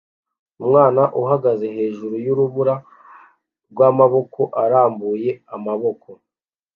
Umwana 0.61 1.01
ahagaze 1.19 1.65
hejuru 1.77 2.15
yurubura 2.25 2.75
rwamaboko 3.71 4.41
arambuye 4.63 5.29
amaboko 5.55 6.09